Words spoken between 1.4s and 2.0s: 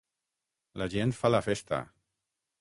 festa.